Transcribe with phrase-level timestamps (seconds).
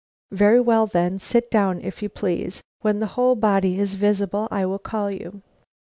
[0.31, 2.63] "Very well, then, sit down, if you please.
[2.79, 5.43] When the whole body is visible I will call you."